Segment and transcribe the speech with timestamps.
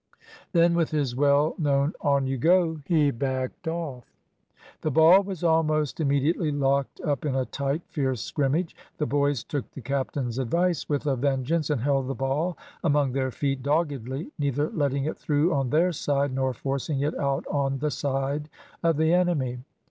[0.51, 4.03] Then, with his well known "On you go!" he lacked off.
[4.81, 8.75] The ball was almost immediately locked up in a tight, fierce scrimmage.
[8.97, 13.29] The boys took the captain's advice with a vengeance, and held the ball among their
[13.29, 17.91] feet doggedly, neither letting it through on their side, nor forcing it out on the
[17.91, 18.49] side
[18.81, 19.59] of the enemy.